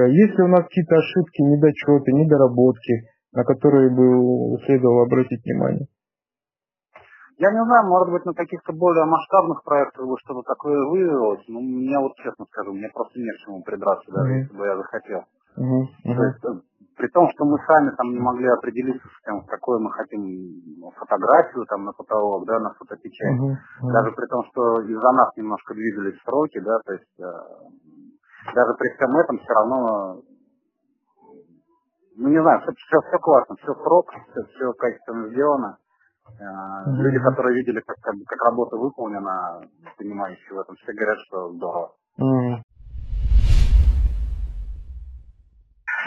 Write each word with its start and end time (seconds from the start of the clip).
Есть 0.00 0.38
ли 0.38 0.44
у 0.44 0.48
нас 0.48 0.62
какие-то 0.64 0.96
ошибки, 0.96 1.42
недочеты, 1.42 2.12
недоработки, 2.12 3.08
на 3.32 3.44
которые 3.44 3.90
бы 3.90 4.58
следовало 4.66 5.04
обратить 5.04 5.44
внимание? 5.44 5.86
Я 7.36 7.50
не 7.50 7.64
знаю, 7.64 7.88
может 7.88 8.12
быть, 8.12 8.24
на 8.24 8.34
каких-то 8.34 8.72
более 8.72 9.06
масштабных 9.06 9.64
проектах 9.64 10.06
бы 10.06 10.14
что-то 10.22 10.42
такое 10.42 10.78
выявилось, 10.86 11.42
но 11.48 11.60
мне 11.60 11.98
вот 11.98 12.14
честно 12.22 12.44
скажу, 12.46 12.72
мне 12.72 12.88
просто 12.94 13.18
не 13.18 13.30
к 13.32 13.38
чему 13.44 13.62
придраться, 13.62 14.06
даже 14.12 14.30
mm-hmm. 14.30 14.38
если 14.38 14.56
бы 14.56 14.66
я 14.66 14.76
захотел. 14.76 15.20
Mm-hmm. 15.58 15.82
Mm-hmm. 15.82 16.14
То 16.14 16.22
есть, 16.24 16.44
э, 16.44 16.48
при 16.96 17.08
том, 17.08 17.28
что 17.34 17.44
мы 17.44 17.58
сами 17.66 17.90
там 17.96 18.12
не 18.12 18.20
могли 18.20 18.46
определиться 18.46 19.08
с 19.08 19.24
тем, 19.26 19.42
какую 19.46 19.80
мы 19.80 19.90
хотим 19.90 20.22
фотографию 20.94 21.66
там 21.66 21.84
на 21.84 21.92
потолок, 21.92 22.46
да, 22.46 22.60
на 22.60 22.70
фотопечать, 22.74 23.34
Mm-hmm. 23.34 23.50
Mm-hmm. 23.50 23.92
даже 23.92 24.12
при 24.14 24.26
том, 24.26 24.44
что 24.52 24.80
из-за 24.82 25.12
нас 25.12 25.36
немножко 25.36 25.74
двигались 25.74 26.22
сроки, 26.22 26.60
да, 26.60 26.78
то 26.86 26.92
есть 26.92 27.18
э, 27.18 27.24
даже 28.52 28.74
при 28.78 28.94
всем 28.94 29.16
этом 29.16 29.38
все 29.38 29.52
равно 29.52 30.22
ну 32.16 32.28
не 32.28 32.40
знаю, 32.40 32.60
все, 32.60 32.72
все, 32.72 33.00
все 33.08 33.18
классно, 33.18 33.56
все 33.56 33.74
срок, 33.74 34.12
все, 34.30 34.42
все 34.54 34.72
качественно 34.74 35.28
сделано. 35.30 35.78
Э, 36.38 36.90
Люди, 36.90 37.18
которые 37.18 37.56
видели, 37.56 37.80
как, 37.80 37.96
как, 38.00 38.14
как 38.26 38.44
работа 38.44 38.76
выполнена, 38.76 39.60
понимающие 39.98 40.54
в 40.54 40.60
этом, 40.60 40.76
все 40.76 40.92
говорят, 40.92 41.18
что 41.26 41.52
здорово. 41.52 41.92
Мгм. 42.18 42.62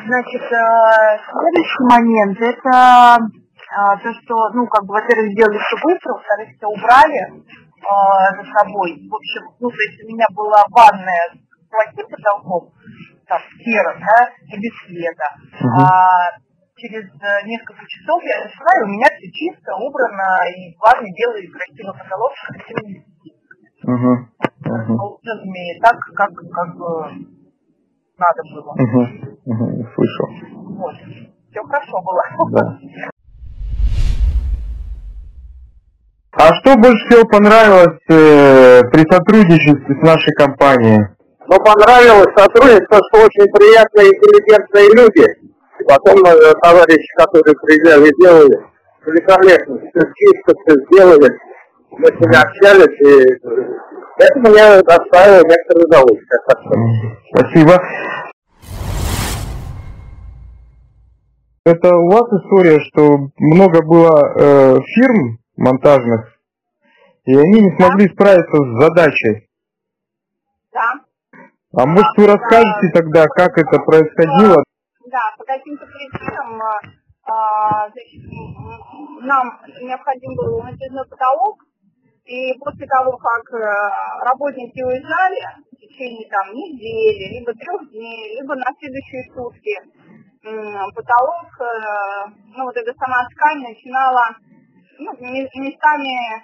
Значит, 0.05 0.41
э, 0.41 1.17
следующий 1.31 1.83
момент 1.89 2.37
это 2.39 3.17
э, 3.19 4.03
то, 4.03 4.13
что, 4.21 4.49
ну, 4.53 4.67
как 4.67 4.85
бы, 4.85 4.93
во-первых, 4.93 5.31
сделали 5.33 5.57
все 5.57 5.75
быстро, 5.83 6.13
во-вторых, 6.13 6.49
все 6.55 6.67
убрали 6.67 7.19
э, 7.19 7.93
за 8.37 8.43
собой. 8.57 8.95
В 9.09 9.15
общем, 9.15 9.43
ну, 9.59 9.69
то 9.69 9.75
есть 9.75 10.03
у 10.03 10.07
меня 10.07 10.25
была 10.33 10.63
ванная 10.71 11.33
с 11.33 11.46
плохим 11.77 12.07
потолком, 12.09 12.73
там, 13.27 13.41
серым, 13.61 13.99
да, 14.01 14.29
и 14.49 14.55
без 14.57 14.73
света. 14.85 15.27
Мгм. 15.61 15.79
А 15.81 16.39
через 16.75 17.05
э, 17.05 17.45
несколько 17.45 17.85
часов 17.85 18.21
я 18.23 18.45
и 18.45 18.83
у 18.83 18.87
меня 18.87 19.07
все 19.17 19.29
чисто, 19.31 19.75
убрано, 19.75 20.41
и 20.49 20.75
ванной 20.81 21.11
белый 21.17 21.47
красивый 21.47 21.93
потолок 21.93 22.31
с 22.33 22.47
красивыми 22.47 23.05
Мгм. 23.83 24.31
Мгм. 24.65 24.97
полотнами, 24.97 25.79
так, 25.81 25.97
как, 26.15 26.33
как 26.33 26.77
бы 26.77 27.37
надо 28.17 28.41
было. 28.53 28.73
Мгм. 28.75 29.37
Мгм. 29.45 29.93
Слышал. 29.93 30.27
Вот. 30.77 30.95
Все 31.51 31.63
хорошо 31.63 32.01
было. 32.01 32.23
Да. 32.51 32.79
А 36.39 36.53
что 36.53 36.75
больше 36.75 37.07
всего 37.07 37.27
понравилось 37.27 37.99
э, 38.09 38.81
при 38.91 39.11
сотрудничестве 39.11 39.95
с 39.95 40.01
нашей 40.05 40.33
компанией? 40.35 41.16
Но 41.49 41.57
понравилось 41.59 42.33
сотрудничество, 42.35 42.99
что 43.07 43.25
очень 43.25 43.51
приятные, 43.51 44.07
интеллигентные 44.07 44.89
люди. 44.95 45.25
И 45.79 45.83
потом 45.83 46.19
э, 46.25 46.53
товарищи, 46.61 47.07
которые 47.17 47.55
приезжали, 47.63 48.11
делали 48.19 48.67
великолепно, 49.05 49.77
все 49.77 50.07
чисто, 50.15 50.53
все 50.65 50.75
сделали. 50.85 51.29
Мы 51.91 52.07
с 52.07 52.19
ними 52.19 52.35
общались, 52.35 52.99
и 52.99 53.33
э, 53.33 53.77
это 54.17 54.39
мне 54.39 54.81
доставило 54.81 55.47
некоторое 55.47 55.85
удовольствие. 55.85 56.39
Спасибо. 57.33 57.81
Это 61.65 61.95
у 61.95 62.11
вас 62.11 62.23
история, 62.31 62.79
что 62.79 63.29
много 63.37 63.81
было 63.83 64.33
э, 64.35 64.77
фирм 64.95 65.39
монтажных, 65.57 66.25
и 67.25 67.35
они 67.35 67.61
не 67.61 67.77
смогли 67.77 68.09
справиться 68.09 68.57
с 68.57 68.81
задачей. 68.81 69.46
А 71.77 71.85
может 71.85 72.17
вы 72.17 72.25
расскажете 72.27 72.87
тогда, 72.93 73.27
как 73.27 73.57
это 73.57 73.79
происходило? 73.79 74.63
Да, 75.05 75.21
по 75.37 75.43
каким-то 75.45 75.85
причинам 75.85 76.61
а, 77.23 77.89
значит, 77.89 78.23
нам 79.21 79.59
необходим 79.81 80.35
был 80.35 80.63
натяжной 80.63 81.05
потолок, 81.07 81.63
и 82.25 82.53
после 82.59 82.85
того, 82.87 83.15
как 83.17 83.53
э, 83.53 83.63
работники 84.25 84.81
уезжали, 84.81 85.39
в 85.71 85.75
течение 85.77 86.27
там 86.29 86.53
недели, 86.53 87.39
либо 87.39 87.53
трех 87.53 87.89
дней, 87.91 88.41
либо 88.41 88.55
на 88.55 88.67
следующие 88.79 89.23
сутки, 89.33 89.75
потолок, 90.93 91.47
э, 91.61 92.31
ну 92.55 92.65
вот 92.65 92.75
эта 92.75 92.93
сама 92.99 93.23
ткань 93.31 93.61
начинала 93.61 94.35
ну, 94.99 95.13
ме- 95.19 95.49
местами 95.55 96.43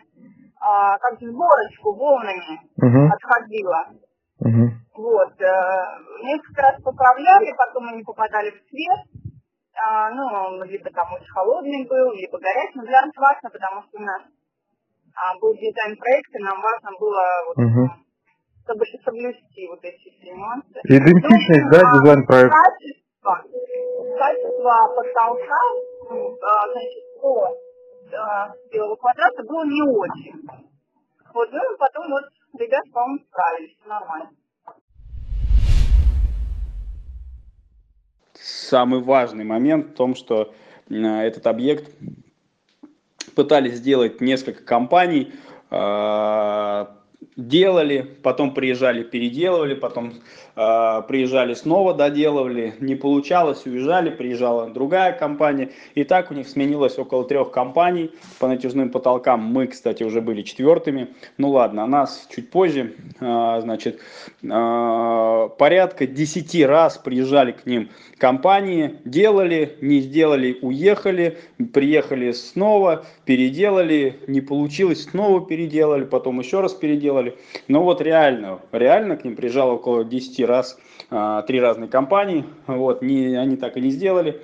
а, 0.62 0.98
как 1.00 1.20
сборочку 1.20 1.94
волнами 1.96 2.62
Мгм, 2.78 3.12
отходила. 3.12 3.86
мгм, 4.40 4.83
Вот. 4.96 5.34
э, 5.42 5.54
Несколько 6.24 6.62
раз 6.62 6.82
поправляли, 6.82 7.54
потом 7.58 7.90
они 7.90 8.04
попадали 8.04 8.52
в 8.52 8.62
цвет. 8.70 9.02
А, 9.76 10.10
ну, 10.12 10.64
либо 10.66 10.90
там 10.92 11.12
очень 11.14 11.28
холодный 11.34 11.86
был, 11.88 12.12
либо 12.14 12.38
горячий. 12.40 12.76
Но 12.78 12.84
для 12.86 13.02
нас 13.02 13.12
важно, 13.18 13.50
потому 13.50 13.82
что 13.84 13.98
у 13.98 14.02
нас 14.02 14.22
а, 15.16 15.38
был 15.40 15.54
дизайн 15.56 15.98
проекта, 15.98 16.40
нам 16.40 16.62
важно 16.62 16.92
было 17.00 17.24
вот, 17.48 17.58
Мгм. 17.58 18.06
чтобы 18.64 18.86
соблюсти 19.04 19.68
вот 19.68 19.80
эти 19.84 20.10
все 20.10 20.32
нюансы. 20.32 20.80
Идентичность, 20.84 21.70
да, 21.72 21.82
а, 21.82 21.94
дизайн 22.00 22.26
проекта? 22.26 22.56
Качество, 22.56 23.44
качество 24.18 24.74
потолка, 24.96 25.62
ну, 26.10 26.38
а, 26.42 26.72
значит, 26.72 27.04
по 27.20 27.58
а, 28.16 28.54
белого 28.72 28.96
квадрата 28.96 29.44
было 29.44 29.66
не 29.66 29.82
очень. 29.82 30.48
Вот, 31.34 31.50
ну, 31.52 31.60
потом 31.80 32.12
вот 32.12 32.26
ребята, 32.60 32.90
по-моему, 32.94 33.26
справились, 33.26 33.78
нормально. 33.88 34.30
Самый 38.70 39.02
важный 39.02 39.44
момент 39.44 39.88
в 39.88 39.94
том, 39.94 40.16
что 40.16 40.54
э, 40.90 40.96
этот 40.96 41.48
объект 41.48 41.92
пытались 43.36 43.76
сделать 43.76 44.22
несколько 44.22 44.64
компаний, 44.64 45.34
э, 45.70 46.86
делали, 47.36 48.06
потом 48.22 48.54
приезжали, 48.54 49.04
переделывали, 49.04 49.74
потом 49.74 50.14
э, 50.56 51.02
приезжали 51.08 51.54
снова, 51.54 51.94
доделывали, 51.94 52.76
не 52.80 52.96
получалось, 52.96 53.66
уезжали, 53.66 54.10
приезжала 54.10 54.70
другая 54.70 55.14
компания, 55.14 55.72
и 55.96 56.04
так 56.04 56.32
у 56.32 56.34
них 56.34 56.48
сменилось 56.48 56.98
около 57.00 57.26
трех 57.26 57.52
компаний. 57.52 58.12
По 58.40 58.48
натяжным 58.48 58.90
потолкам, 58.90 59.42
мы, 59.42 59.68
кстати, 59.68 60.04
уже 60.04 60.22
были 60.22 60.42
четвертыми, 60.42 61.10
ну 61.38 61.52
ладно, 61.52 61.84
а 61.84 61.88
нас 61.88 62.28
чуть 62.34 62.52
позже, 62.52 62.94
э, 63.20 63.60
значит, 63.62 64.00
э, 64.44 65.50
порядка 65.58 66.08
10 66.08 66.66
раз 66.66 66.98
приезжали 66.98 67.52
к 67.52 67.66
ним 67.66 67.90
компании, 68.18 68.96
делали, 69.06 69.78
не 69.82 70.00
сделали, 70.00 70.58
уехали, 70.62 71.38
приехали 71.74 72.32
снова, 72.32 73.06
переделали, 73.26 74.20
не 74.28 74.42
получилось, 74.42 75.04
снова 75.04 75.46
переделали, 75.46 76.04
потом 76.06 76.40
еще 76.40 76.62
раз 76.62 76.74
переделали. 76.74 77.23
Но 77.68 77.84
вот 77.84 78.02
реально, 78.02 78.60
реально 78.72 79.18
к 79.18 79.24
ним 79.24 79.36
приезжало 79.36 79.74
около 79.74 80.04
10 80.04 80.46
раз, 80.46 80.78
а, 81.10 81.42
три 81.44 81.60
разные 81.60 81.90
компании, 81.90 82.46
вот, 82.68 83.02
не, 83.02 83.36
они 83.36 83.58
так 83.58 83.78
и 83.78 83.82
не 83.82 83.90
сделали, 83.90 84.42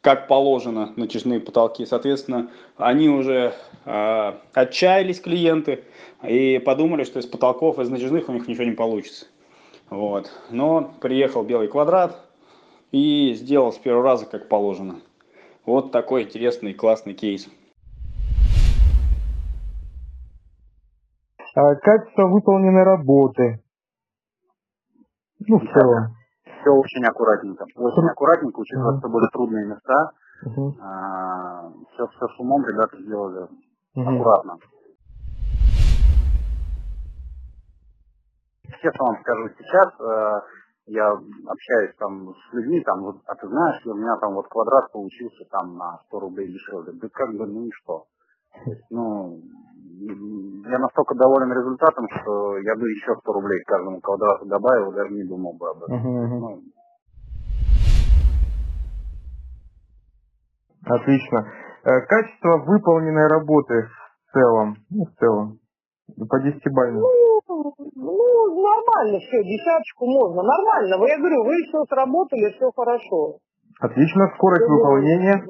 как 0.00 0.28
положено, 0.28 0.92
натяжные 0.96 1.40
потолки. 1.40 1.84
Соответственно, 1.84 2.50
они 2.76 3.08
уже 3.08 3.54
а, 3.84 4.40
отчаялись 4.52 5.20
клиенты 5.20 5.84
и 6.26 6.58
подумали, 6.58 7.04
что 7.04 7.18
из 7.18 7.26
потолков, 7.26 7.78
из 7.78 7.88
натяжных 7.88 8.28
у 8.28 8.32
них 8.32 8.48
ничего 8.48 8.64
не 8.64 8.72
получится. 8.72 9.26
Вот. 9.90 10.30
Но 10.50 10.94
приехал 11.00 11.42
белый 11.42 11.68
квадрат 11.68 12.18
и 12.92 13.34
сделал 13.34 13.72
с 13.72 13.78
первого 13.78 14.04
раза 14.04 14.26
как 14.26 14.48
положено. 14.48 15.00
Вот 15.66 15.92
такой 15.92 16.22
интересный 16.22 16.72
классный 16.74 17.14
кейс. 17.14 17.48
Качество 21.82 22.26
выполненной 22.26 22.82
работы. 22.82 23.62
Ну, 25.46 25.58
в 25.58 25.72
целом. 25.72 26.14
Все 26.44 26.70
очень 26.70 27.04
аккуратненько. 27.06 27.64
Очень 27.74 28.08
аккуратненько, 28.10 28.60
учитывая, 28.60 28.98
что 28.98 29.08
были 29.08 29.26
трудные 29.32 29.66
места. 29.66 30.10
Все, 30.42 32.06
все 32.06 32.28
с 32.28 32.40
умом 32.40 32.64
ребята 32.66 32.96
сделали 33.00 33.48
мгм. 33.94 34.08
аккуратно. 34.08 34.56
Честно 38.80 39.04
вам 39.04 39.20
скажу, 39.20 39.48
сейчас 39.58 39.88
э, 40.00 40.40
я 40.86 41.10
общаюсь 41.10 41.94
там 41.98 42.34
с 42.34 42.54
людьми, 42.54 42.80
там, 42.80 43.02
вот, 43.02 43.16
а 43.26 43.34
ты 43.34 43.46
знаешь, 43.46 43.84
у 43.84 43.94
меня 43.94 44.16
там 44.16 44.34
вот 44.34 44.48
квадрат 44.48 44.90
получился 44.92 45.44
там 45.50 45.76
на 45.76 45.98
100 46.06 46.20
рублей 46.20 46.52
дешевле. 46.52 46.92
Да 46.94 47.08
как 47.12 47.30
бы, 47.36 47.46
ну 47.46 47.66
и 47.66 47.70
что? 47.72 48.06
Ну, 48.90 49.40
я 50.00 50.78
настолько 50.78 51.14
доволен 51.14 51.52
результатом, 51.52 52.06
что 52.08 52.56
я 52.58 52.74
бы 52.74 52.88
еще 52.90 53.14
100 53.20 53.32
рублей 53.32 53.62
к 53.62 53.68
каждому 53.68 54.00
квадрату 54.00 54.46
добавил, 54.46 54.92
даже 54.92 55.12
не 55.12 55.24
думал 55.24 55.52
бы 55.58 55.68
об 55.68 55.82
этом. 55.82 56.02
Ну, 56.02 56.62
Отлично. 60.86 61.46
Э, 61.84 62.00
Качество 62.08 62.58
выполненной 62.66 63.26
работы 63.28 63.88
в 64.28 64.32
целом. 64.32 64.76
Ну, 64.90 65.04
в 65.04 65.18
целом. 65.18 65.58
По 66.28 66.40
десятибалльному. 66.40 67.00
Ну, 67.00 67.74
Ну, 67.94 68.62
нормально 68.62 69.18
все, 69.20 69.42
десяточку 69.44 70.06
можно. 70.06 70.42
Нормально. 70.42 70.98
Вы, 70.98 71.08
я 71.08 71.18
говорю, 71.18 71.44
вы 71.44 71.56
все 71.68 71.84
сработали, 71.84 72.52
все 72.52 72.70
хорошо. 72.74 73.38
Отлично, 73.80 74.32
скорость 74.36 74.68
выполнения. 74.68 75.44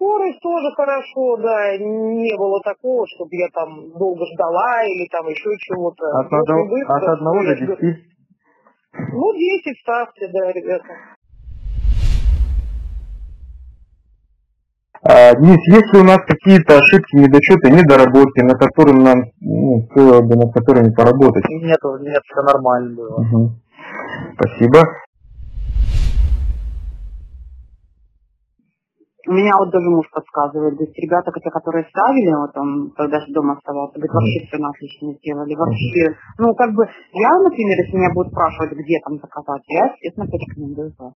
Скорость 0.00 0.40
тоже 0.40 0.72
хорошо, 0.76 1.36
да. 1.36 1.76
Не 1.76 2.34
было 2.38 2.58
такого, 2.62 3.04
чтобы 3.06 3.36
я 3.36 3.48
там 3.52 3.92
долго 3.98 4.24
ждала 4.32 4.82
или 4.84 5.06
там 5.12 5.28
еще 5.28 5.50
чего-то. 5.58 6.06
От, 6.18 6.32
одного- 6.32 6.68
быстро, 6.70 6.96
от 6.96 7.08
одного 7.18 7.44
до 7.44 7.54
десяти. 7.54 7.96
Ну, 9.12 9.32
10 9.34 9.78
ставьте, 9.82 10.28
да, 10.32 10.52
ребята. 10.52 10.88
А, 15.02 15.34
Денис, 15.34 15.60
есть 15.68 15.92
ли 15.92 16.00
у 16.00 16.04
нас 16.04 16.20
какие-то 16.26 16.78
ошибки, 16.78 17.16
недочеты, 17.16 17.70
недоработки, 17.70 18.40
на 18.40 18.54
которые 18.54 18.96
нам 18.96 19.24
ну, 19.40 19.86
стоило 19.90 20.22
бы 20.22 20.34
над 20.34 20.54
которыми 20.54 20.94
поработать? 20.94 21.44
Нет, 21.50 21.78
нет, 22.00 22.22
все 22.24 22.42
нормально 22.42 22.96
было. 22.96 23.20
Мгм. 23.20 23.60
Спасибо. 24.34 24.80
У 29.30 29.32
меня 29.32 29.54
вот 29.58 29.70
даже 29.70 29.88
муж 29.88 30.10
подсказывает, 30.10 30.76
то 30.76 30.82
есть 30.82 30.98
ребята, 30.98 31.30
те, 31.30 31.50
которые 31.50 31.86
ставили, 31.86 32.34
вот 32.34 32.50
он 32.58 32.90
когда 32.96 33.20
же 33.20 33.32
дома 33.32 33.54
оставался, 33.54 33.94
говорит, 33.94 34.10
вообще 34.10 34.40
все 34.42 34.58
на 34.58 34.70
отлично 34.70 35.14
сделали, 35.22 35.54
вообще. 35.54 36.18
Ну, 36.36 36.52
как 36.56 36.74
бы, 36.74 36.82
я, 37.12 37.38
например, 37.38 37.78
если 37.78 37.96
меня 37.96 38.10
будут 38.12 38.32
спрашивать, 38.32 38.72
где 38.72 38.98
там 39.06 39.20
заказать, 39.22 39.62
я, 39.68 39.86
естественно, 39.86 40.26
порекомендую 40.26 40.92
вас. 40.98 41.12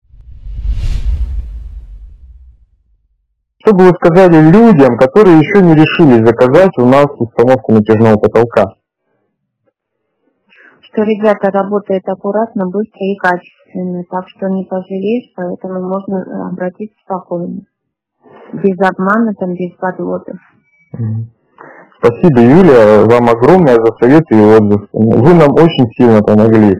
Что 3.59 3.75
бы 3.75 3.83
вы 3.83 3.93
сказали 3.99 4.39
людям, 4.47 4.97
которые 4.97 5.39
еще 5.43 5.59
не 5.67 5.75
решили 5.75 6.25
заказать 6.25 6.79
у 6.79 6.87
нас 6.87 7.11
установку 7.19 7.73
натяжного 7.73 8.15
потолка? 8.15 8.79
что 10.87 11.03
ребята 11.03 11.51
работают 11.51 12.09
аккуратно, 12.09 12.67
быстро 12.67 13.01
и 13.01 13.17
качественно, 13.17 14.05
так 14.09 14.29
что 14.29 14.47
не 14.47 14.63
пожалеешь, 14.63 15.33
поэтому 15.35 15.89
можно 15.89 16.19
э, 16.23 16.51
обратиться 16.53 16.97
спокойно. 17.03 17.63
Без 18.63 18.79
обмана, 18.79 19.35
там, 19.35 19.55
без 19.55 19.75
подводов. 19.77 20.37
Мгм. 20.93 21.31
Спасибо, 21.99 22.41
Юлия, 22.41 23.05
вам 23.05 23.29
огромное 23.29 23.75
за 23.75 23.93
советы 23.99 24.35
и 24.35 24.45
отзыв. 24.45 24.89
Вы 24.93 25.35
нам 25.35 25.51
очень 25.53 25.91
сильно 25.97 26.23
помогли. 26.23 26.79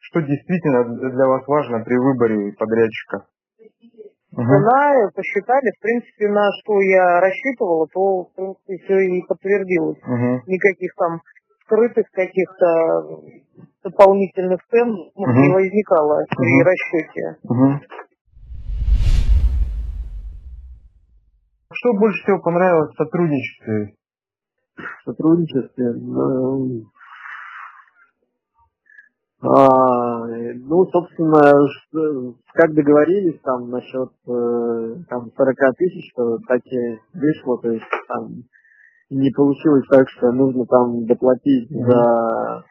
Что 0.00 0.20
действительно 0.22 0.84
для 1.10 1.26
вас 1.26 1.46
важно 1.46 1.84
при 1.84 1.96
выборе 1.96 2.52
подрядчика? 2.58 3.26
Цена, 4.34 5.10
посчитали, 5.14 5.70
в 5.76 5.82
принципе, 5.82 6.28
на 6.28 6.48
что 6.62 6.80
я 6.80 7.20
рассчитывала, 7.20 7.86
то, 7.92 8.24
в 8.24 8.34
принципе, 8.34 8.76
все 8.84 8.98
и 8.98 9.22
подтвердилось. 9.28 9.98
Мгм. 10.02 10.42
Никаких 10.46 10.94
там 10.96 11.20
скрытых 11.70 12.06
каких-то 12.12 13.20
дополнительных 13.84 14.60
цен 14.70 14.88
ну, 14.88 15.26
Мгм. 15.26 15.42
не 15.42 15.54
возникало 15.54 16.24
при 16.36 16.52
Мгм. 16.52 16.66
расчете. 16.66 17.36
Мгм. 17.44 17.80
Что 21.72 21.92
больше 21.94 22.22
всего 22.22 22.40
понравилось 22.40 22.92
в 22.92 22.96
сотрудничестве? 22.96 23.94
В 24.76 25.04
сотрудничестве, 25.04 25.92
ну, 25.92 26.82
а, 29.42 30.26
ну, 30.26 30.84
собственно, 30.86 31.52
как 32.52 32.74
договорились 32.74 33.40
там 33.40 33.70
насчет 33.70 34.10
э, 34.28 35.02
там 35.08 35.30
40 35.34 35.56
тысяч, 35.78 36.10
что 36.12 36.38
так 36.46 36.60
и 36.66 36.98
вышло, 37.14 37.58
то 37.62 37.70
есть 37.70 37.84
там 38.08 38.42
не 39.10 39.30
получилось 39.30 39.86
так, 39.90 40.08
что 40.08 40.32
нужно 40.32 40.64
там 40.66 41.04
доплатить 41.06 41.70
Мгм. 41.70 41.90
за 41.90 42.64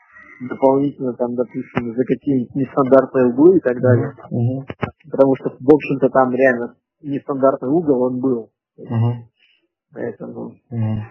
дополнительно 0.50 1.14
там, 1.14 1.36
допустим, 1.36 1.94
за 1.94 2.04
какие-нибудь 2.06 2.56
нестандартные 2.56 3.26
углы 3.28 3.58
и 3.58 3.60
так 3.60 3.80
далее. 3.82 4.14
Мгм. 4.32 4.66
Потому 5.12 5.36
что, 5.36 5.50
в 5.50 5.74
общем-то, 5.74 6.10
там 6.10 6.32
реально 6.32 6.76
нестандартный 7.02 7.70
угол 7.70 8.04
он 8.04 8.20
был. 8.20 8.50
Мгм. 8.78 9.26
Поэтому. 9.94 10.54
Мгм. 10.70 11.02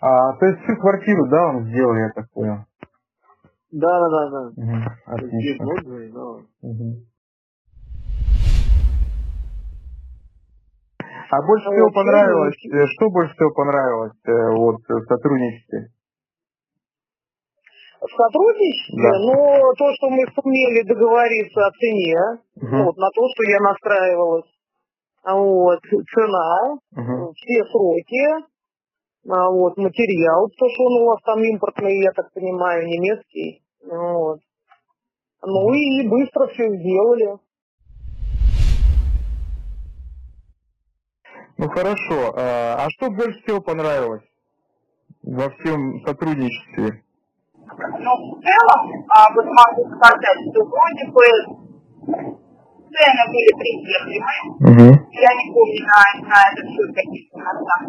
А, 0.00 0.32
то 0.36 0.46
есть 0.46 0.60
всю 0.62 0.76
квартиру, 0.76 1.28
да, 1.28 1.46
вам 1.46 1.64
сделали, 1.68 2.00
я 2.00 2.10
так 2.10 2.30
понял? 2.32 2.64
Да, 3.70 4.00
да, 4.00 4.08
да, 4.10 4.30
да. 4.30 4.62
Мгм. 4.62 4.84
То 4.84 5.26
есть 5.26 5.34
Отлично. 5.34 5.66
отзывы, 5.66 6.10
но 6.12 6.40
Мгм. 6.62 7.06
А 11.32 11.40
больше 11.40 11.64
всего 11.64 11.88
понравилось, 11.90 12.54
э, 12.70 12.86
что 12.88 13.08
больше 13.08 13.32
всего 13.32 13.50
понравилось 13.54 14.12
э, 14.26 14.32
вот 14.52 14.76
в 14.86 15.06
сотрудничестве? 15.08 15.88
В 18.02 18.10
сотрудничестве, 18.10 19.02
Да. 19.02 19.18
но 19.18 19.72
то, 19.72 19.94
что 19.96 20.10
мы 20.10 20.26
сумели 20.36 20.82
договориться 20.86 21.66
о 21.66 21.70
цене, 21.70 22.20
Мгм. 22.60 22.84
вот, 22.84 22.96
на 22.98 23.08
то, 23.08 23.22
что 23.32 23.48
я 23.48 23.60
настраивалась, 23.60 24.50
вот, 25.24 25.80
цена, 26.12 26.76
Мгм. 26.90 27.32
все 27.32 27.64
сроки, 27.64 28.44
а 29.30 29.50
вот, 29.52 29.78
материал, 29.78 30.50
то, 30.58 30.68
что 30.68 30.84
он 30.84 31.02
у 31.02 31.06
вас 31.06 31.22
там 31.24 31.42
импортный, 31.42 32.02
я 32.02 32.10
так 32.12 32.30
понимаю, 32.34 32.86
немецкий, 32.86 33.62
вот. 33.86 34.40
Ну 35.44 35.72
и 35.72 36.06
быстро 36.08 36.46
все 36.48 36.68
сделали. 36.68 37.38
Ну 41.62 41.68
хорошо, 41.68 42.34
э, 42.34 42.74
а 42.74 42.90
что 42.90 43.08
больше 43.08 43.38
всего 43.38 43.60
понравилось 43.60 44.26
во 45.22 45.48
всем 45.48 46.02
сотрудничестве? 46.04 47.04
Но 48.02 48.10
в 48.18 48.42
целом, 48.42 48.80
а, 49.14 49.30
вот 49.32 49.46
могу 49.46 49.86
сказать, 49.94 50.42
что 50.50 50.58
вроде 50.66 51.06
бы 51.14 51.22
цены 52.90 53.24
были 53.30 53.52
приемлемы. 53.62 54.34
Угу. 54.58 54.88
Я 55.14 55.30
не 55.38 55.54
помню 55.54 55.86
на, 55.86 56.02
на 56.26 56.38
этот 56.50 56.66
счет 56.66 56.90
каких-то 56.96 57.36
у 57.36 57.42
нас 57.46 57.54
там 57.54 57.80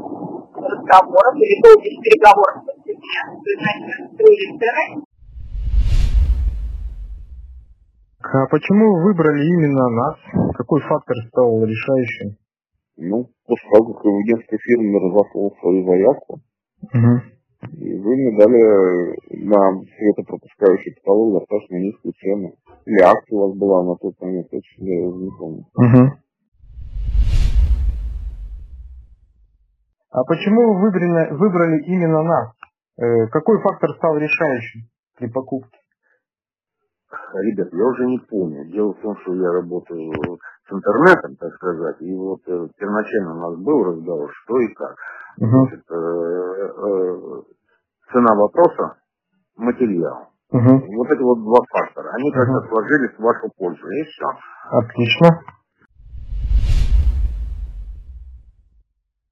разговоров 0.53 1.35
или 1.41 1.59
долгих 1.63 1.97
переговоров 2.03 2.61
по 2.67 2.73
цене. 2.77 3.19
То 3.25 3.49
есть, 3.49 3.57
значит, 3.57 4.13
строили 4.13 4.53
цены. 4.59 5.03
А 8.21 8.45
почему 8.51 8.93
вы 8.93 9.03
выбрали 9.05 9.43
именно 9.47 9.89
нас? 9.89 10.17
Какой 10.57 10.79
фактор 10.81 11.17
стал 11.31 11.65
решающим? 11.65 12.37
Ну, 12.97 13.29
после 13.45 13.69
того, 13.71 13.93
как 13.93 14.05
агентская 14.05 14.59
фирма 14.59 14.99
разослала 14.99 15.51
свою 15.59 15.85
заявку, 15.85 16.41
Угу. 16.83 17.77
и 17.79 17.97
вы 17.97 18.15
мне 18.15 18.37
дали 18.37 19.45
на 19.45 19.81
светопропускающий 19.97 20.95
потолок 20.97 21.39
достаточно 21.39 21.75
низкую 21.77 22.13
цену. 22.13 22.53
Или 22.85 23.01
акция 23.01 23.37
у 23.37 23.47
вас 23.47 23.57
была 23.57 23.83
на 23.83 23.95
тот 23.95 24.19
момент, 24.21 24.49
точно 24.49 24.83
я 24.83 25.05
не 25.07 25.31
помню. 25.39 25.65
Угу. 25.75 26.11
А 30.11 30.23
почему 30.25 30.73
вы 30.73 30.81
выбрали, 30.81 31.33
выбрали 31.33 31.83
именно 31.85 32.21
нас? 32.21 32.53
Э, 32.97 33.27
какой 33.31 33.59
фактор 33.61 33.89
стал 33.97 34.17
решающим 34.17 34.81
при 35.17 35.27
покупке? 35.27 35.79
Ребят, 37.33 37.67
я 37.71 37.85
уже 37.85 38.05
не 38.05 38.19
помню. 38.19 38.65
Дело 38.71 38.93
в 38.93 39.01
том, 39.01 39.17
что 39.21 39.33
я 39.33 39.51
работаю 39.51 40.39
с 40.67 40.71
интернетом, 40.71 41.35
так 41.37 41.53
сказать, 41.55 42.01
и 42.01 42.13
вот 42.15 42.39
э, 42.47 42.67
первоначально 42.77 43.35
у 43.35 43.39
нас 43.39 43.59
был 43.59 43.83
разговор, 43.83 44.31
что 44.43 44.59
и 44.59 44.73
как. 44.73 44.95
Угу. 45.37 45.49
Значит, 45.49 45.83
э, 45.89 45.95
э, 45.95 47.41
цена 48.11 48.35
вопроса, 48.35 48.97
материал. 49.57 50.29
Угу. 50.51 50.95
Вот 50.97 51.09
эти 51.09 51.21
вот 51.21 51.39
два 51.39 51.59
фактора. 51.71 52.11
Они 52.13 52.31
как-то 52.31 52.51
Мгм. 52.53 52.69
сложились 52.69 53.15
в 53.17 53.21
вашу 53.21 53.49
пользу, 53.57 53.87
и 53.89 54.03
все. 54.03 54.25
Отлично. 54.69 55.39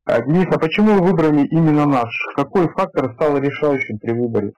А, 0.05 0.19
Денис, 0.23 0.47
а 0.51 0.59
почему 0.59 0.93
вы 0.99 1.07
выбрали 1.11 1.45
именно 1.51 1.85
нас? 1.85 2.09
Какой 2.35 2.67
фактор 2.69 3.13
стал 3.13 3.37
решающим 3.37 3.99
при 3.99 4.11
выборе? 4.19 4.51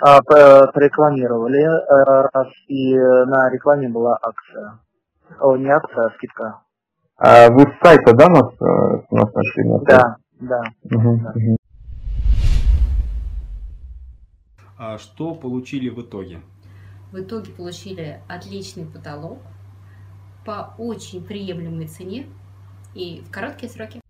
А, 0.00 0.20
прорекламировали, 0.22 1.62
э, 1.62 2.28
раз, 2.32 2.48
и 2.68 2.94
на 2.94 3.50
рекламе 3.50 3.88
была 3.88 4.18
акция. 4.20 4.78
О, 5.40 5.56
не 5.56 5.68
акция, 5.68 6.06
а 6.06 6.10
скидка. 6.16 6.60
А 7.18 7.50
вы 7.50 7.62
с 7.62 7.78
сайта, 7.82 8.14
да, 8.14 8.28
нас, 8.28 8.52
э, 8.60 9.02
нас 9.10 9.32
нашли? 9.32 9.64
на? 9.64 9.78
Да, 9.80 10.16
да. 10.40 10.62
Мгм, 10.84 11.22
Да. 11.24 11.32
А 14.78 14.98
что 14.98 15.34
получили 15.34 15.88
в 15.88 16.02
итоге? 16.02 16.40
В 17.10 17.18
итоге 17.18 17.50
получили 17.52 18.20
отличный 18.28 18.84
потолок 18.84 19.38
по 20.44 20.74
очень 20.76 21.24
приемлемой 21.24 21.86
цене 21.86 22.26
и 22.94 23.22
в 23.22 23.32
короткие 23.32 23.70
сроки. 23.70 24.00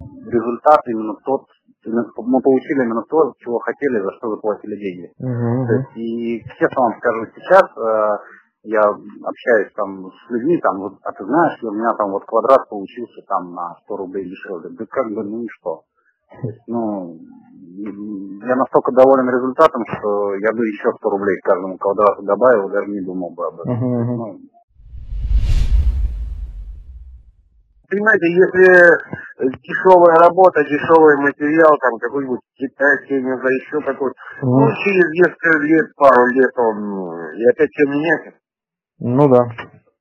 Результат 0.00 0.80
именно 0.88 1.14
тот, 1.24 1.46
мы 1.86 2.40
получили 2.42 2.84
именно 2.84 3.02
то, 3.08 3.32
чего 3.38 3.58
хотели, 3.58 4.02
за 4.02 4.12
что 4.18 4.30
заплатили 4.30 4.76
деньги. 4.76 5.12
Мгм, 5.18 5.66
То 5.66 5.72
есть, 5.74 5.96
и 5.96 6.44
честно 6.58 6.82
вам 6.82 6.94
скажу, 6.98 7.26
сейчас 7.34 7.64
э, 7.76 8.18
я 8.64 8.82
общаюсь 8.82 9.72
там 9.74 10.10
с 10.10 10.30
людьми, 10.30 10.58
там, 10.58 10.78
вот, 10.80 10.94
а 11.02 11.12
ты 11.12 11.24
знаешь, 11.24 11.62
у 11.62 11.72
меня 11.72 11.88
там 11.96 12.10
вот 12.10 12.24
квадрат 12.24 12.68
получился 12.68 13.22
там 13.26 13.54
на 13.54 13.76
100 13.84 13.96
рублей 13.96 14.28
дешевле. 14.28 14.70
Да 14.70 14.84
как 14.90 15.06
бы, 15.14 15.24
ну 15.24 15.42
и 15.42 15.48
что? 15.48 15.82
Ну, 16.66 17.18
я 18.42 18.56
настолько 18.56 18.92
доволен 18.92 19.28
результатом, 19.28 19.82
что 19.86 20.34
я 20.36 20.52
бы 20.52 20.66
еще 20.66 20.92
100 20.98 21.10
рублей 21.10 21.40
к 21.40 21.44
каждому 21.44 21.78
квадрату 21.78 22.22
добавил, 22.22 22.68
даже 22.68 22.90
не 22.90 23.00
думал 23.00 23.30
бы 23.30 23.46
об 23.46 23.60
этом. 23.60 23.74
Мгм. 23.74 24.16
Ну, 24.16 24.38
Понимаете, 27.90 28.26
если 28.30 29.50
дешевая 29.66 30.16
работа, 30.16 30.62
дешевый 30.62 31.16
материал, 31.18 31.76
там 31.78 31.98
какой-нибудь 31.98 32.40
китайский, 32.54 33.14
не 33.20 33.36
знаю, 33.36 33.56
еще 33.56 33.80
какой 33.80 34.12
ну, 34.42 34.60
Мгм. 34.60 34.74
через 34.84 35.10
несколько 35.10 35.58
лет, 35.58 35.86
пару 35.96 36.26
лет 36.26 36.50
он 36.56 37.34
и 37.34 37.44
опять 37.50 37.70
все 37.70 37.84
меняется. 37.86 38.38
Ну 39.00 39.28
да. 39.28 39.44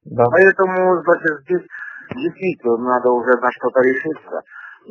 Да. 0.05 0.25
Поэтому, 0.29 1.01
значит, 1.03 1.41
здесь 1.46 1.67
действительно 2.15 2.77
надо 2.77 3.10
уже 3.12 3.31
на 3.39 3.51
что-то 3.51 3.81
решиться. 3.81 4.41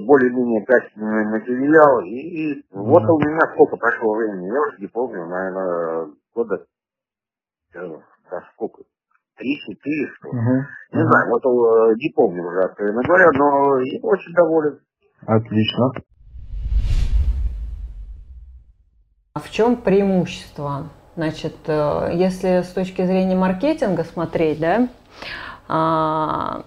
Более-менее 0.06 0.64
качественный 0.66 1.26
материал. 1.26 2.00
И, 2.00 2.14
и 2.14 2.64
вот 2.70 3.02
у 3.04 3.18
меня 3.20 3.40
сколько 3.54 3.76
прошло 3.76 4.14
времени, 4.14 4.52
я 4.52 4.60
уже 4.60 4.76
не 4.80 4.86
помню, 4.86 5.26
наверное, 5.26 6.08
года 6.34 6.64
э, 7.74 7.98
да, 8.30 8.42
сколько? 8.54 8.82
Три-четыре, 9.38 10.08
что 10.18 10.28
ли. 10.32 10.38
Мгм. 10.38 10.66
Не 10.92 11.06
знаю, 11.06 11.30
вот 11.30 11.44
э, 11.44 11.94
не 11.96 12.12
помню 12.14 12.46
уже, 12.46 12.60
откровенно 12.64 13.02
говоря, 13.02 13.30
но 13.32 13.78
я 13.80 14.00
очень 14.02 14.32
доволен. 14.34 14.80
Отлично. 15.26 15.92
А 19.34 19.40
в 19.40 19.50
чем 19.50 19.76
преимущество? 19.76 20.88
Значит, 21.14 21.56
э, 21.66 22.10
если 22.14 22.62
с 22.62 22.68
точки 22.68 23.04
зрения 23.06 23.36
маркетинга 23.36 24.04
смотреть, 24.04 24.58
да, 24.60 24.88
а, 25.68 26.64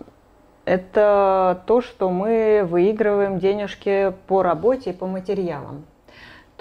это 0.66 1.64
то, 1.66 1.82
что 1.82 2.10
мы 2.10 2.66
выигрываем 2.70 3.40
денежки 3.40 4.14
по 4.28 4.44
работе 4.44 4.92
и 4.92 4.94
по 4.94 5.08
материалам. 5.08 5.86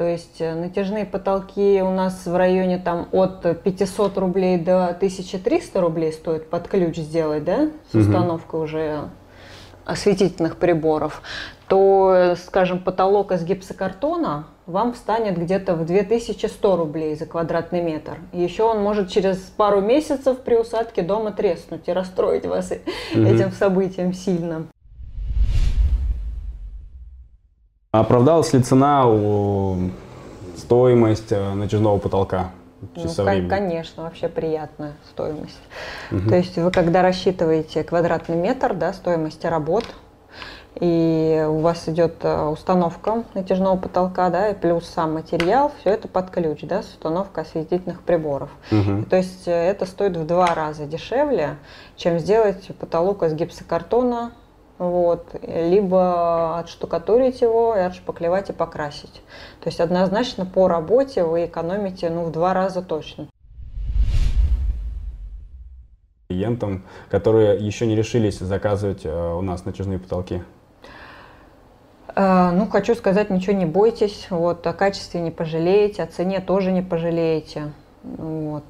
То 0.01 0.07
есть 0.07 0.41
э, 0.41 0.55
натяжные 0.55 1.05
потолки 1.05 1.83
у 1.83 1.91
нас 1.91 2.25
в 2.25 2.35
районе 2.35 2.79
там 2.79 3.07
от 3.13 3.43
500 3.63 4.17
рублей 4.17 4.57
до 4.57 4.87
1300 4.87 5.79
рублей 5.79 6.11
стоит 6.15 6.49
под 6.49 6.69
ключ 6.69 6.97
сделать, 6.97 7.45
да, 7.45 7.69
с 7.93 7.95
установкой 7.95 8.61
уже 8.61 9.11
осветительных 9.85 10.57
приборов, 10.57 11.21
то, 11.69 12.35
скажем, 12.47 12.79
потолок 12.79 13.31
из 13.33 13.45
гипсокартона 13.45 14.47
вам 14.65 14.95
встанет 14.95 15.37
где-то 15.37 15.75
в 15.75 15.85
2100 15.85 16.77
рублей 16.77 17.15
за 17.15 17.27
квадратный 17.27 17.83
метр. 17.83 18.21
Еще 18.33 18.63
он 18.63 18.83
может 18.83 19.11
через 19.11 19.37
пару 19.37 19.83
месяцев 19.83 20.39
при 20.39 20.55
усадке 20.55 21.03
дома 21.03 21.31
треснуть 21.31 21.89
и 21.89 21.93
расстроить 21.93 22.47
вас 22.47 22.73
Мгм. 23.13 23.27
этим 23.27 23.53
событием 23.53 24.15
сильно. 24.15 24.65
Оправдалась 27.93 28.53
ли 28.53 28.63
цена, 28.63 29.09
у- 29.09 29.91
стоимость 30.57 31.33
э, 31.33 31.55
натяжного 31.55 31.99
потолка 31.99 32.51
Ну, 32.95 33.03
временем? 33.25 33.49
конечно, 33.49 34.05
вообще 34.05 34.29
приятная 34.29 34.93
стоимость. 35.11 35.59
Мгм. 36.13 36.29
То 36.29 36.37
есть 36.37 36.57
вы 36.57 36.71
когда 36.71 37.03
рассчитываете 37.03 37.83
квадратный 37.83 38.37
метр 38.37 38.75
да, 38.75 38.93
стоимости 38.93 39.47
работ, 39.49 39.87
и 40.77 41.45
у 41.49 41.59
вас 41.59 41.89
идет 41.89 42.15
э, 42.23 42.45
установка 42.47 43.25
натяжного 43.35 43.77
потолка, 43.77 44.31
да, 44.31 44.51
и 44.51 44.55
плюс 44.55 44.87
сам 44.87 45.15
материал, 45.15 45.73
все 45.81 45.91
это 45.91 46.07
под 46.07 46.31
ключ, 46.31 46.61
да, 46.63 46.85
с 46.85 46.87
установкой 46.91 47.43
осветительных 47.43 48.03
приборов. 48.03 48.51
Мгм. 48.71 49.07
То 49.07 49.17
есть 49.17 49.49
э, 49.49 49.51
это 49.53 49.85
стоит 49.85 50.17
в 50.17 50.25
два 50.27 50.55
раза 50.55 50.87
дешевле, 50.87 51.57
чем 51.97 52.21
сделать 52.21 52.69
потолок 52.79 53.25
из 53.25 53.33
гипсокартона, 53.35 54.31
вот, 54.81 55.37
либо 55.43 56.59
отштукатурить 56.59 57.43
его 57.43 57.77
и 57.77 57.81
отшпаклевать 57.81 58.49
и 58.49 58.55
покрасить. 58.55 59.23
То 59.61 59.69
есть 59.69 59.79
однозначно 59.79 60.47
по 60.47 60.69
работе 60.69 61.23
вы 61.23 61.45
экономите 61.45 62.09
ну, 62.09 62.25
в 62.25 62.33
два 62.33 62.55
раза 62.55 62.83
точно. 62.83 63.29
клиентам, 66.29 66.85
которые 67.11 67.59
еще 67.59 67.87
не 67.87 67.97
решились 67.97 68.39
заказывать 68.39 69.05
э, 69.05 69.35
у 69.35 69.43
нас 69.43 69.65
натяжные 69.65 69.99
потолки? 69.99 70.43
Э, 72.15 72.51
Ну, 72.53 72.67
хочу 72.69 72.95
сказать, 72.95 73.31
ничего 73.31 73.55
не 73.55 73.67
бойтесь, 73.67 74.29
вот, 74.31 74.67
о 74.67 74.73
качестве 74.73 75.21
не 75.21 75.31
пожалеете, 75.31 76.05
о 76.05 76.07
цене 76.07 76.41
тоже 76.41 76.73
не 76.73 76.83
пожалеете. 76.83 77.73
Вот. 78.05 78.65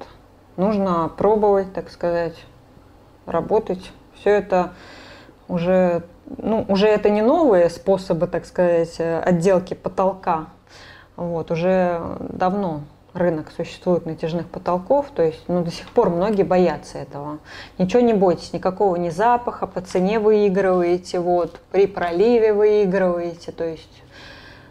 Нужно 0.57 1.09
пробовать, 1.15 1.71
так 1.71 1.89
сказать, 1.89 2.35
работать. 3.27 3.91
Все 4.15 4.31
это 4.31 4.73
уже, 5.51 6.03
ну, 6.37 6.65
уже 6.67 6.87
это 6.87 7.09
не 7.09 7.21
новые 7.21 7.69
способы, 7.69 8.27
так 8.27 8.45
сказать, 8.45 8.95
э, 8.99 9.19
отделки 9.19 9.73
потолка. 9.73 10.47
Вот, 11.15 11.51
уже 11.51 12.01
давно 12.29 12.81
рынок 13.13 13.51
существует 13.55 14.05
натяжных 14.05 14.47
потолков, 14.47 15.07
то 15.13 15.21
есть 15.21 15.43
ну, 15.47 15.63
до 15.63 15.71
сих 15.71 15.89
пор 15.89 16.09
многие 16.09 16.43
боятся 16.43 16.97
этого. 16.97 17.39
Ничего 17.77 18.01
не 18.01 18.13
бойтесь, 18.13 18.53
никакого 18.53 18.95
ни 18.95 19.09
запаха, 19.09 19.67
по 19.67 19.81
цене 19.81 20.19
выигрываете, 20.19 21.19
вот, 21.19 21.59
при 21.71 21.87
проливе 21.87 22.53
выигрываете, 22.53 23.51
то 23.51 23.65
есть 23.65 24.01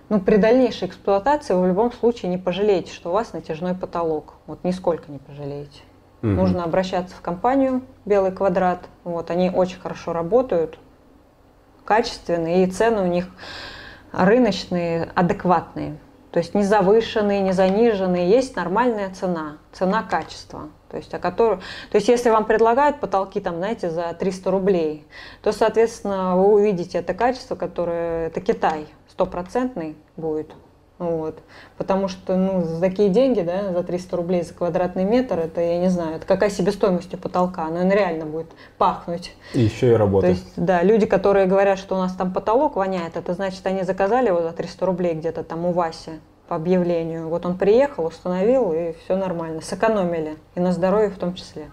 ну, 0.08 0.20
при 0.20 0.38
дальнейшей 0.38 0.88
эксплуатации 0.88 1.54
вы 1.54 1.62
в 1.62 1.66
любом 1.68 1.92
случае 1.92 2.30
не 2.30 2.38
пожалеете, 2.38 2.92
что 2.92 3.10
у 3.10 3.12
вас 3.12 3.32
натяжной 3.32 3.74
потолок. 3.74 4.34
Вот 4.46 4.64
нисколько 4.64 5.12
не 5.12 5.18
пожалеете. 5.18 5.82
Мгм. 6.22 6.36
Нужно 6.36 6.64
обращаться 6.64 7.14
в 7.16 7.20
компанию 7.20 7.82
Белый 8.04 8.32
квадрат. 8.32 8.88
Вот, 9.04 9.30
они 9.30 9.50
очень 9.50 9.80
хорошо 9.80 10.12
работают, 10.12 10.78
качественные, 11.84 12.64
и 12.64 12.70
цены 12.70 13.02
у 13.02 13.06
них 13.06 13.26
рыночные, 14.12 15.10
адекватные. 15.14 15.98
То 16.30 16.38
есть 16.38 16.54
не 16.54 16.62
завышенные, 16.62 17.40
не 17.40 17.52
заниженные, 17.52 18.30
есть 18.30 18.54
нормальная 18.54 19.10
цена, 19.10 19.58
цена 19.72 20.02
качества. 20.02 20.68
То 20.88 20.96
есть, 20.96 21.12
о 21.14 21.18
которой, 21.18 21.58
то 21.90 21.96
есть 21.96 22.08
если 22.08 22.30
вам 22.30 22.44
предлагают 22.44 23.00
потолки, 23.00 23.40
там, 23.40 23.56
знаете, 23.56 23.90
за 23.90 24.12
300 24.12 24.50
рублей, 24.50 25.06
то, 25.42 25.52
соответственно, 25.52 26.36
вы 26.36 26.52
увидите 26.54 26.98
это 26.98 27.14
качество, 27.14 27.54
которое, 27.54 28.26
это 28.26 28.40
Китай, 28.40 28.86
стопроцентный 29.08 29.96
будет. 30.16 30.52
Вот. 31.00 31.38
Потому 31.78 32.08
что 32.08 32.36
ну, 32.36 32.62
за 32.62 32.78
такие 32.78 33.08
деньги, 33.08 33.40
да, 33.40 33.72
за 33.72 33.82
300 33.82 34.16
рублей 34.18 34.42
за 34.42 34.52
квадратный 34.52 35.04
метр, 35.04 35.38
это, 35.38 35.62
я 35.62 35.78
не 35.78 35.88
знаю, 35.88 36.16
это 36.16 36.26
какая 36.26 36.50
себестоимость 36.50 37.14
у 37.14 37.16
потолка, 37.16 37.66
но 37.68 37.80
он 37.80 37.90
реально 37.90 38.26
будет 38.26 38.48
пахнуть. 38.76 39.34
И 39.54 39.62
еще 39.62 39.88
и 39.88 39.92
То 39.92 39.96
работа. 39.96 40.26
есть, 40.26 40.52
да, 40.56 40.82
люди, 40.82 41.06
которые 41.06 41.46
говорят, 41.46 41.78
что 41.78 41.96
у 41.96 41.98
нас 41.98 42.14
там 42.14 42.34
потолок 42.34 42.76
воняет, 42.76 43.16
это 43.16 43.32
значит, 43.32 43.66
они 43.66 43.82
заказали 43.82 44.28
его 44.28 44.42
за 44.42 44.52
300 44.52 44.84
рублей 44.84 45.14
где-то 45.14 45.42
там 45.42 45.64
у 45.64 45.72
Васи 45.72 46.20
по 46.48 46.56
объявлению. 46.56 47.28
Вот 47.28 47.46
он 47.46 47.56
приехал, 47.56 48.04
установил, 48.04 48.72
и 48.74 48.92
все 49.02 49.16
нормально. 49.16 49.62
Сэкономили. 49.62 50.36
И 50.54 50.60
на 50.60 50.72
здоровье 50.72 51.08
в 51.08 51.16
том 51.16 51.32
числе. 51.32 51.70